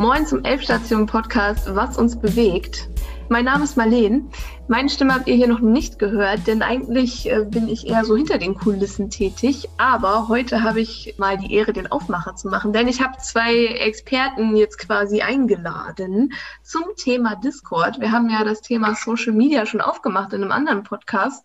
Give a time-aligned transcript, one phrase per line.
[0.00, 2.88] Moin zum Elfstation-Podcast Was uns bewegt.
[3.28, 4.30] Mein Name ist Marleen.
[4.66, 8.16] Meine Stimme habt ihr hier noch nicht gehört, denn eigentlich äh, bin ich eher so
[8.16, 9.68] hinter den Kulissen tätig.
[9.76, 13.66] Aber heute habe ich mal die Ehre, den Aufmacher zu machen, denn ich habe zwei
[13.66, 18.00] Experten jetzt quasi eingeladen zum Thema Discord.
[18.00, 21.44] Wir haben ja das Thema Social Media schon aufgemacht in einem anderen Podcast.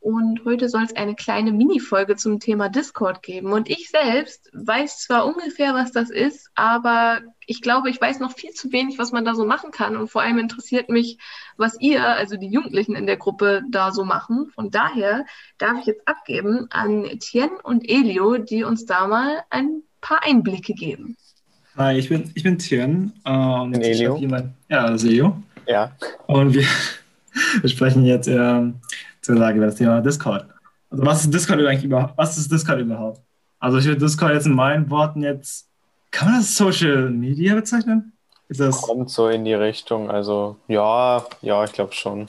[0.00, 3.52] Und heute soll es eine kleine Mini-Folge zum Thema Discord geben.
[3.52, 8.32] Und ich selbst weiß zwar ungefähr, was das ist, aber ich glaube, ich weiß noch
[8.32, 9.96] viel zu wenig, was man da so machen kann.
[9.96, 11.18] Und vor allem interessiert mich,
[11.58, 14.50] was ihr, also die Jugendlichen in der Gruppe, da so machen.
[14.54, 15.26] Von daher
[15.58, 20.72] darf ich jetzt abgeben an Tien und Elio, die uns da mal ein paar Einblicke
[20.72, 21.18] geben.
[21.76, 23.12] Hi, ich bin, ich bin Tien.
[23.26, 24.16] Äh, und Elio.
[24.16, 25.42] Jemand, ja, das ist Elio.
[25.66, 25.92] Ja.
[26.26, 26.64] Und wir,
[27.60, 28.28] wir sprechen jetzt.
[28.28, 28.80] Ähm,
[29.20, 30.46] zu sagen über das Thema Discord.
[30.90, 32.16] Also was ist Discord eigentlich überhaupt?
[32.16, 33.20] Was ist Discord überhaupt?
[33.58, 35.68] Also ich würde Discord jetzt in meinen Worten jetzt,
[36.10, 38.12] kann man das Social Media bezeichnen?
[38.48, 42.28] Ist das Kommt so in die Richtung, also ja, ja, ich glaube schon.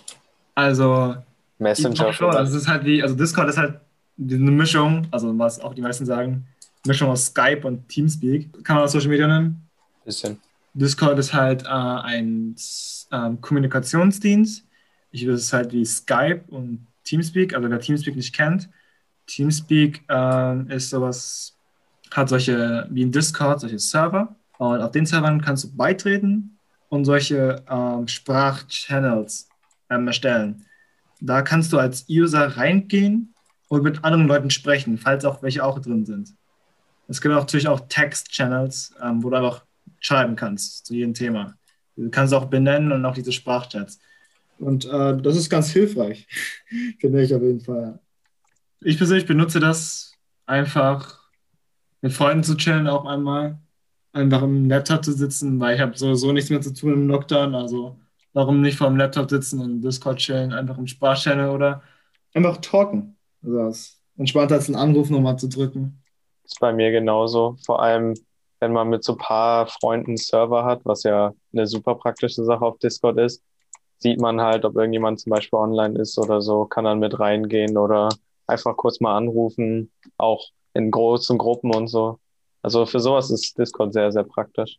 [0.53, 1.16] Also
[1.58, 2.14] Messenger.
[2.14, 3.80] Schon, also es ist halt wie, also Discord ist halt
[4.19, 6.45] eine Mischung, also was auch die meisten sagen,
[6.86, 8.64] Mischung aus Skype und Teamspeak.
[8.64, 9.67] Kann man das Social Media nennen?
[10.03, 10.39] Bisschen.
[10.73, 12.56] Discord ist halt äh, ein
[13.12, 14.66] äh, Kommunikationsdienst,
[15.12, 18.70] ich würde es halt wie Skype und Teamspeak, also wer Teamspeak nicht kennt,
[19.28, 21.58] Teamspeak äh, ist sowas,
[22.12, 24.36] hat solche wie ein Discord, solche Server.
[24.58, 26.58] Und auf den Servern kannst du beitreten
[26.90, 29.48] und solche ähm, Sprachchannels
[29.90, 30.66] ähm, erstellen.
[31.20, 33.34] Da kannst du als User reingehen
[33.70, 36.36] und mit anderen Leuten sprechen, falls auch welche auch drin sind.
[37.08, 39.66] Es gibt auch natürlich auch Text-Channels, ähm, wo du einfach
[40.00, 41.56] schreiben kannst zu jedem Thema.
[41.96, 44.00] Du kannst auch benennen und auch diese Sprachchats.
[44.62, 46.28] Und äh, das ist ganz hilfreich,
[47.00, 48.00] finde ich auf jeden Fall.
[48.81, 50.13] Ich persönlich benutze das
[50.46, 51.19] einfach
[52.02, 53.59] mit Freunden zu chillen, auch einmal.
[54.13, 57.56] Einfach im Laptop zu sitzen, weil ich habe sowieso nichts mehr zu tun im Lockdown.
[57.56, 57.97] Also
[58.34, 61.81] warum nicht vor dem Laptop sitzen und Discord chillen, einfach im Sprachchannel oder
[62.34, 63.16] einfach talken.
[63.41, 66.03] Also das ist entspannter als einen Anruf nochmal zu drücken.
[66.44, 67.56] Das ist bei mir genauso.
[67.66, 68.14] Vor allem,
[68.59, 72.44] wenn man mit so ein paar Freunden einen Server hat, was ja eine super praktische
[72.44, 73.41] Sache auf Discord ist,
[74.01, 77.78] sieht man halt, ob irgendjemand zum Beispiel online ist oder so, kann dann mit reingehen
[77.78, 78.09] oder
[78.47, 82.19] einfach kurz mal anrufen, auch in großen Gruppen und so.
[82.63, 84.78] Also für sowas ist Discord sehr, sehr praktisch.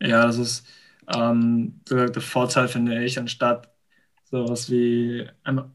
[0.00, 0.66] Ja, das ist
[1.14, 3.68] ähm, der Vorteil, finde ich, anstatt
[4.30, 5.26] sowas wie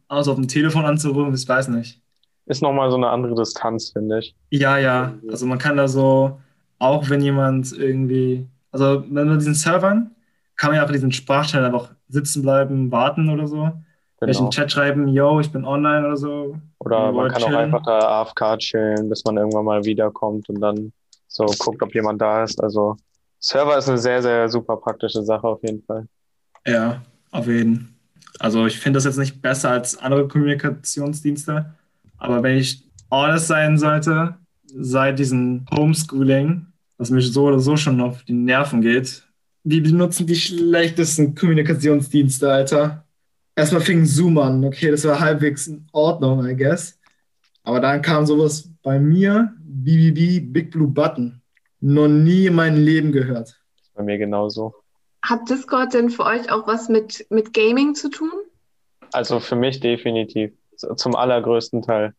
[0.08, 2.02] aus auf dem Telefon anzurufen, ich weiß nicht.
[2.46, 4.36] Ist nochmal so eine andere Distanz, finde ich.
[4.52, 5.14] Ja, ja.
[5.30, 6.40] Also man kann da so,
[6.80, 10.12] auch wenn jemand irgendwie, also wenn man diesen Servern,
[10.56, 13.58] kann man ja auch diesen Sprachchannel einfach sitzen bleiben, warten oder so.
[13.58, 13.82] Genau.
[14.20, 16.58] Vielleicht im Chat schreiben, yo, ich bin online oder so.
[16.80, 17.56] Oder man kann chillen.
[17.56, 20.92] auch einfach da AFK chillen, bis man irgendwann mal wiederkommt und dann
[21.28, 22.62] so guckt, ob jemand da ist.
[22.64, 22.98] Also
[23.40, 26.08] Server ist eine sehr, sehr super praktische Sache auf jeden Fall.
[26.66, 27.02] Ja,
[27.32, 27.96] auf jeden.
[28.40, 31.74] Also ich finde das jetzt nicht besser als andere Kommunikationsdienste,
[32.18, 34.36] aber wenn ich honest sein sollte,
[34.66, 36.66] seit diesem Homeschooling,
[36.98, 39.27] was mich so oder so schon auf die Nerven geht,
[39.70, 43.06] die benutzen die schlechtesten Kommunikationsdienste, Alter.
[43.54, 46.98] Erstmal fing Zoom an, okay, das war halbwegs in Ordnung, I guess.
[47.64, 51.42] Aber dann kam sowas bei mir, BBB, Big Blue Button.
[51.82, 53.60] Noch nie in meinem Leben gehört.
[53.94, 54.74] Bei mir genauso.
[55.22, 58.32] Hat Discord denn für euch auch was mit, mit Gaming zu tun?
[59.12, 60.54] Also für mich definitiv.
[60.96, 62.14] Zum allergrößten Teil.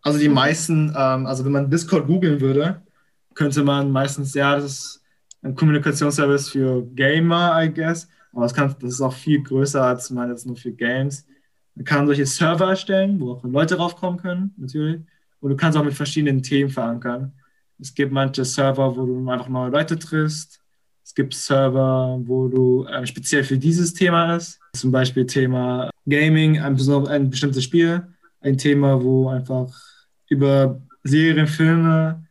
[0.00, 2.80] Also die meisten, ähm, also wenn man Discord googeln würde,
[3.34, 5.00] könnte man meistens, ja, das ist
[5.42, 8.08] ein Kommunikationsservice für Gamer, I guess.
[8.32, 11.26] Aber das, kann, das ist auch viel größer als man jetzt nur für Games.
[11.74, 15.00] Man kann solche Server erstellen, wo auch Leute raufkommen können, natürlich.
[15.40, 17.32] Und du kannst auch mit verschiedenen Themen verankern.
[17.78, 20.60] Es gibt manche Server, wo du einfach neue Leute triffst.
[21.02, 24.60] Es gibt Server, wo du äh, speziell für dieses Thema ist.
[24.74, 26.78] Zum Beispiel Thema Gaming, ein,
[27.08, 28.06] ein bestimmtes Spiel.
[28.42, 29.74] Ein Thema, wo einfach
[30.28, 32.24] über Serien, Filme,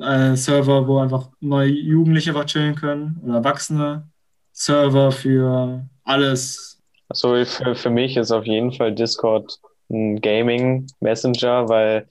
[0.00, 4.08] äh, Server, wo einfach neue Jugendliche einfach chillen können oder Erwachsene.
[4.52, 6.80] Server für alles.
[7.08, 9.58] Also für, für mich ist auf jeden Fall Discord
[9.90, 12.08] ein Gaming Messenger, weil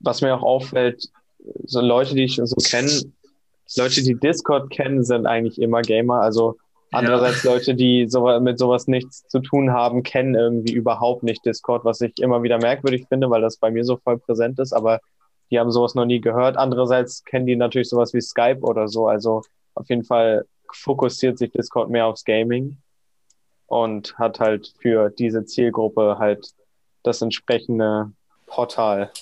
[0.00, 1.08] was mir auch auffällt,
[1.64, 2.90] so Leute, die ich so kenne,
[3.76, 6.20] Leute, die Discord kennen, sind eigentlich immer Gamer.
[6.20, 6.56] Also
[6.92, 7.52] andererseits ja.
[7.52, 12.00] Leute, die so, mit sowas nichts zu tun haben, kennen irgendwie überhaupt nicht Discord, was
[12.00, 14.72] ich immer wieder merkwürdig finde, weil das bei mir so voll präsent ist.
[14.72, 15.00] Aber
[15.54, 16.56] die haben sowas noch nie gehört.
[16.56, 19.06] Andererseits kennen die natürlich sowas wie Skype oder so.
[19.06, 19.42] Also
[19.74, 22.78] auf jeden Fall fokussiert sich Discord mehr aufs Gaming
[23.66, 26.48] und hat halt für diese Zielgruppe halt
[27.04, 28.10] das entsprechende
[28.46, 29.12] Portal,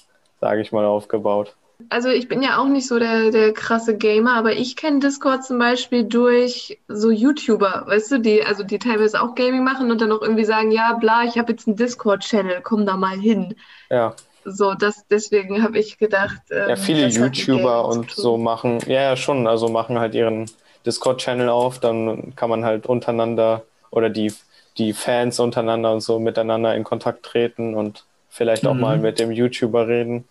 [0.40, 1.54] sage ich mal, aufgebaut.
[1.90, 5.44] Also ich bin ja auch nicht so der, der krasse Gamer, aber ich kenne Discord
[5.44, 10.00] zum Beispiel durch so YouTuber, weißt du, die, also die teilweise auch Gaming machen und
[10.00, 13.54] dann auch irgendwie sagen, ja, bla, ich habe jetzt einen Discord-Channel, komm da mal hin.
[13.90, 14.14] Ja.
[14.44, 16.40] So, das, deswegen habe ich gedacht.
[16.50, 20.50] Ähm, Ja, viele YouTuber und so machen, ja, ja, schon, also machen halt ihren
[20.86, 24.32] Discord-Channel auf, dann kann man halt untereinander oder die,
[24.78, 28.80] die Fans untereinander und so miteinander in Kontakt treten und vielleicht auch Mhm.
[28.80, 30.24] mal mit dem YouTuber reden.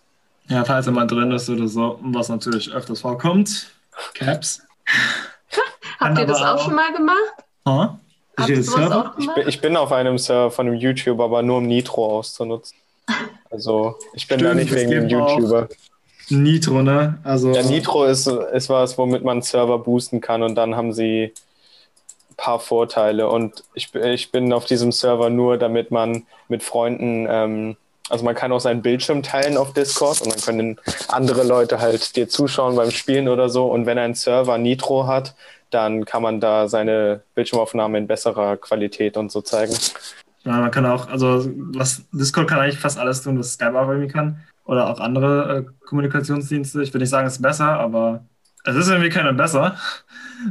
[0.48, 3.70] Ja, falls er mal drin ist oder so, was natürlich öfters vorkommt.
[4.14, 4.62] Caps.
[6.00, 7.16] Habt ihr das auch auch- schon mal gemacht?
[7.64, 12.18] Habt Ich bin, ich bin auf einem Server von einem YouTuber, aber nur um Nitro
[12.18, 12.76] auszunutzen.
[13.52, 15.68] Also ich bin da Stimmt, nicht es wegen dem YouTuber.
[16.30, 17.18] Nitro, ne?
[17.24, 21.32] Also, Ja, Nitro ist, ist was, womit man Server boosten kann und dann haben sie
[22.30, 23.28] ein paar Vorteile.
[23.28, 27.76] Und ich, bin- ich bin auf diesem Server nur, damit man mit Freunden, ähm,
[28.08, 32.16] also man kann auch seinen Bildschirm teilen auf Discord und dann können andere Leute halt
[32.16, 33.66] dir zuschauen beim Spielen oder so.
[33.66, 35.34] Und wenn ein Server Nitro hat,
[35.70, 39.74] dann kann man da seine Bildschirmaufnahme in besserer Qualität und so zeigen.
[40.44, 43.88] Ja, man kann auch, also was Discord kann eigentlich fast alles tun, was Skype auch
[43.88, 44.40] irgendwie kann.
[44.64, 46.82] Oder auch andere äh, Kommunikationsdienste.
[46.82, 48.24] Ich will nicht sagen, es ist besser, aber
[48.64, 49.76] es ist irgendwie keiner besser.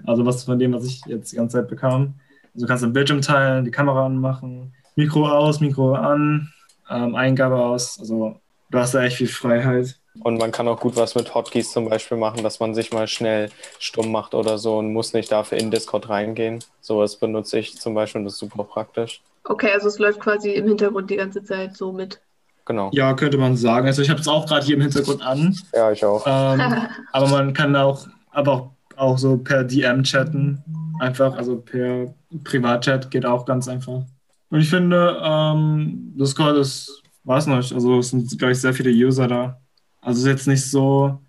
[0.05, 2.13] Also was von dem, was ich jetzt die ganze Zeit bekam.
[2.53, 6.49] Also du kannst den Bildschirm teilen, die Kamera anmachen, Mikro aus, Mikro an,
[6.89, 7.99] ähm, Eingabe aus.
[7.99, 8.39] Also
[8.69, 9.99] du hast da echt viel Freiheit.
[10.23, 13.05] Und man kann auch gut was mit Hotkeys zum Beispiel machen, dass man sich mal
[13.09, 13.49] schnell
[13.79, 16.63] stumm macht oder so und muss nicht dafür in Discord reingehen.
[16.79, 19.21] Sowas benutze ich zum Beispiel und das ist super praktisch.
[19.43, 22.21] Okay, also es läuft quasi im Hintergrund die ganze Zeit so mit.
[22.65, 22.89] Genau.
[22.93, 23.87] Ja, könnte man sagen.
[23.87, 25.57] Also ich habe es auch gerade hier im Hintergrund an.
[25.73, 26.23] Ja, ich auch.
[26.25, 26.61] Ähm,
[27.11, 30.63] aber man kann auch, aber auch, auch so per DM chatten.
[30.99, 34.03] Einfach, also per Privatchat geht auch ganz einfach.
[34.49, 38.91] Und ich finde, ähm, Discord ist, weiß nicht, also es sind, glaube ich, sehr viele
[38.91, 39.59] User da.
[40.01, 41.19] Also es ist jetzt nicht so,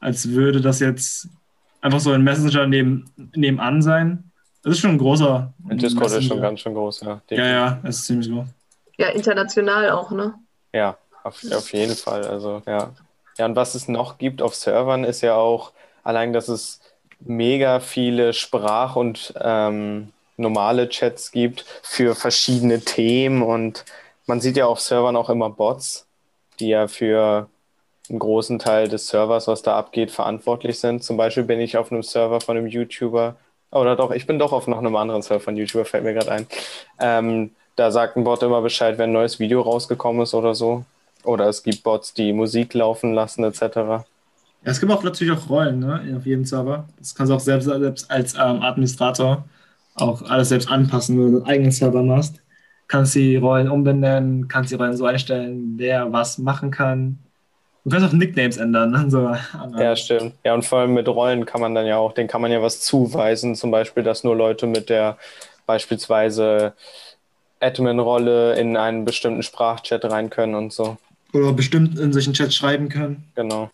[0.00, 1.28] als würde das jetzt
[1.80, 4.30] einfach so ein Messenger neben, nebenan sein.
[4.64, 5.52] Es ist schon ein großer.
[5.68, 7.20] Und Discord ist schon ganz schön groß, ja.
[7.30, 8.46] Ja, ja, es ist ziemlich groß.
[8.96, 10.34] Ja, international auch, ne?
[10.72, 12.26] Ja, auf, auf jeden Fall.
[12.26, 12.92] Also, ja.
[13.36, 15.72] Ja, und was es noch gibt auf Servern ist ja auch
[16.02, 16.80] allein, dass es
[17.20, 23.84] mega viele Sprach- und ähm, normale Chats gibt für verschiedene Themen und
[24.26, 26.06] man sieht ja auf Servern auch immer Bots,
[26.60, 27.48] die ja für
[28.08, 31.02] einen großen Teil des Servers, was da abgeht, verantwortlich sind.
[31.02, 33.36] Zum Beispiel bin ich auf einem Server von einem YouTuber,
[33.74, 36.32] oder doch, ich bin doch auf noch einem anderen Server von YouTuber, fällt mir gerade
[36.32, 36.46] ein.
[36.98, 40.84] Ähm, da sagt ein Bot immer Bescheid, wenn ein neues Video rausgekommen ist oder so.
[41.24, 43.60] Oder es gibt Bots, die Musik laufen lassen, etc.
[43.60, 44.04] Ja,
[44.62, 46.88] es gibt auch natürlich auch Rollen, ne, auf jedem Server.
[46.98, 49.44] Das kannst du auch selbst, selbst als ähm, Administrator
[49.94, 52.40] auch alles selbst anpassen, wenn du einen eigenen Server machst.
[52.86, 57.18] Kannst die Rollen umbenennen, kannst die Rollen so einstellen, wer was machen kann.
[57.84, 58.90] Du kannst auch Nicknames ändern.
[58.92, 59.10] Ne?
[59.10, 59.36] So,
[59.78, 60.34] Ja, stimmt.
[60.42, 62.62] Ja, und vor allem mit Rollen kann man dann ja auch, denen kann man ja
[62.62, 63.54] was zuweisen.
[63.54, 65.18] Zum Beispiel, dass nur Leute mit der
[65.66, 66.72] beispielsweise
[67.60, 70.96] Admin-Rolle in einen bestimmten Sprachchat rein können und so.
[71.32, 73.24] Oder bestimmt in solchen Chats schreiben können.
[73.34, 73.70] Genau.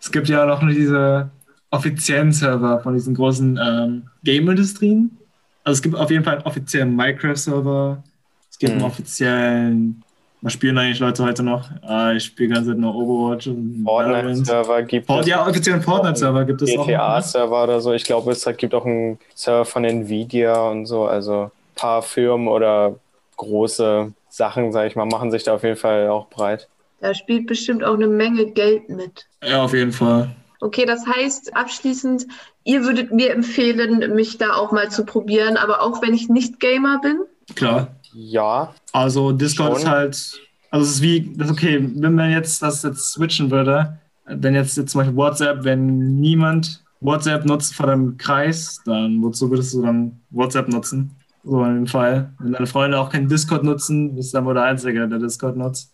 [0.00, 1.30] Es gibt ja noch diese
[1.70, 5.16] offiziellen Server von diesen großen ähm, Game-Industrien.
[5.64, 8.02] Also es gibt auf jeden Fall einen offiziellen Minecraft-Server.
[8.50, 8.86] Es gibt einen Mhm.
[8.86, 10.02] offiziellen,
[10.42, 11.70] was spielen eigentlich Leute heute noch?
[11.82, 13.82] Ah, ich spiele ganz nur Overwatch und.
[13.84, 15.26] Fortnite-Server gibt Fort- es.
[15.28, 16.78] Ja, offiziellen Fortnite-Server gibt es auch.
[16.78, 16.86] noch.
[16.86, 17.92] GTA-Server oder so.
[17.92, 21.04] Ich glaube, es gibt auch einen Server von Nvidia und so.
[21.04, 22.96] Also ein paar Firmen oder
[23.36, 26.68] große Sachen, sage ich mal, machen sich da auf jeden Fall auch breit.
[27.00, 29.26] Da spielt bestimmt auch eine Menge Geld mit.
[29.44, 30.30] Ja, auf jeden Fall.
[30.60, 32.26] Okay, das heißt abschließend,
[32.62, 36.60] ihr würdet mir empfehlen, mich da auch mal zu probieren, aber auch wenn ich nicht
[36.60, 37.18] Gamer bin.
[37.56, 37.88] Klar.
[38.14, 39.78] Ja, Also Discord Schon.
[39.80, 40.40] ist halt,
[40.70, 44.54] also es ist wie, das ist okay, wenn man jetzt das jetzt switchen würde, wenn
[44.54, 49.74] jetzt, jetzt zum Beispiel WhatsApp, wenn niemand WhatsApp nutzt vor dem Kreis, dann wozu würdest
[49.74, 51.10] du dann WhatsApp nutzen?
[51.44, 52.32] So in dem Fall.
[52.38, 55.56] Wenn deine Freunde auch keinen Discord nutzen, bist du dann wohl der Einzige, der Discord
[55.56, 55.90] nutzt.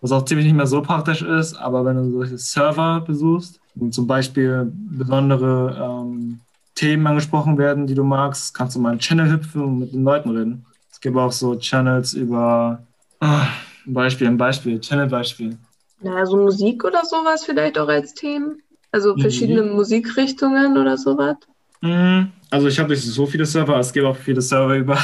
[0.00, 3.92] Was auch ziemlich nicht mehr so praktisch ist, aber wenn du solche Server besuchst und
[3.92, 6.40] zum Beispiel besondere ähm,
[6.74, 10.04] Themen angesprochen werden, die du magst, kannst du mal einen Channel hüpfen und mit den
[10.04, 10.66] Leuten reden.
[10.96, 12.82] Es gibt auch so Channels über
[13.20, 13.48] ah,
[13.86, 15.58] ein Beispiel, ein Beispiel, Channel-Beispiel.
[16.00, 18.62] Naja, so Musik oder sowas vielleicht auch als Themen.
[18.92, 19.20] Also Mhm.
[19.20, 21.36] verschiedene Musikrichtungen oder sowas.
[21.82, 22.32] Mhm.
[22.50, 24.98] Also ich habe nicht so viele Server, es gibt auch viele Server über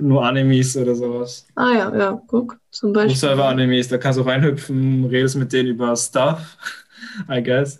[0.00, 1.46] nur Animes oder sowas.
[1.56, 3.14] Ah ja, ja, guck, zum Beispiel.
[3.16, 6.56] Server-Animes, da kannst du reinhüpfen, redest mit denen über Stuff,
[7.28, 7.78] I guess.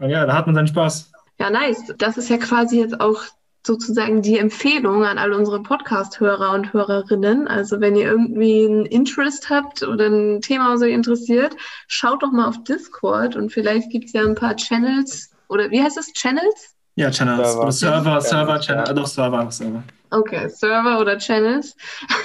[0.00, 1.12] Und ja, da hat man seinen Spaß.
[1.38, 1.94] Ja, nice.
[1.98, 3.22] Das ist ja quasi jetzt auch
[3.66, 7.46] sozusagen die Empfehlung an all unsere Podcast-Hörer und Hörerinnen.
[7.48, 12.32] Also wenn ihr irgendwie ein Interest habt oder ein Thema, was euch interessiert, schaut doch
[12.32, 16.12] mal auf Discord und vielleicht gibt es ja ein paar Channels oder wie heißt es?
[16.12, 16.74] Channels?
[16.96, 17.52] Ja, Channels.
[17.52, 17.62] Server.
[17.62, 18.58] Oder Server, Server, Ja.
[18.60, 19.82] Channel, äh, doch Server, Server.
[20.10, 21.74] Okay, Server oder Channels,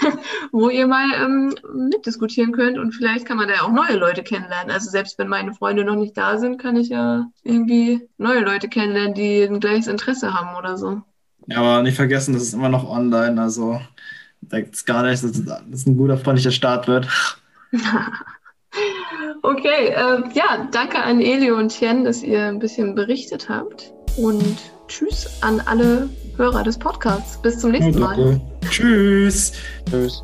[0.51, 4.23] wo ihr mal ähm, mitdiskutieren könnt und vielleicht kann man da ja auch neue Leute
[4.23, 4.71] kennenlernen.
[4.71, 8.67] Also selbst wenn meine Freunde noch nicht da sind, kann ich ja irgendwie neue Leute
[8.67, 11.01] kennenlernen, die ein gleiches Interesse haben oder so.
[11.47, 13.81] Ja, aber nicht vergessen, das ist immer noch online, also
[14.41, 17.07] denkt gar nicht, dass das ein guter, freundlicher Start wird.
[19.43, 23.93] Okay, äh, ja, danke an Elio und Tien, dass ihr ein bisschen berichtet habt.
[24.17, 27.41] Und tschüss an alle Hörer des Podcasts.
[27.41, 28.41] Bis zum nächsten Mal.
[28.69, 29.53] Tschüss.
[29.89, 30.23] Tschüss.